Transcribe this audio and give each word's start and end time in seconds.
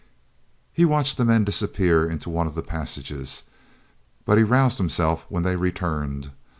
He 0.73 0.83
watched 0.83 1.17
the 1.17 1.25
men 1.25 1.43
disappear 1.43 2.09
into 2.09 2.31
one 2.31 2.47
of 2.47 2.55
the 2.55 2.63
passages, 2.63 3.43
but 4.25 4.39
he 4.39 4.43
roused 4.43 4.79
himself 4.79 5.27
when 5.29 5.43
they 5.43 5.55
returned. 5.55 6.31